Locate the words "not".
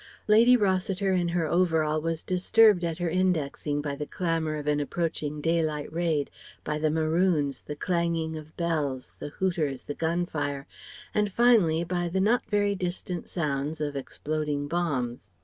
12.19-12.43